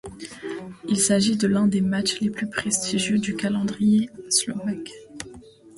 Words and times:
Il 0.89 0.97
s'agit 0.97 1.37
de 1.37 1.45
l'un 1.45 1.67
des 1.67 1.79
matchs 1.81 2.21
les 2.21 2.31
plus 2.31 2.49
prestigieux 2.49 3.19
du 3.19 3.35
calendrier 3.35 4.09
slovaque. 4.29 4.89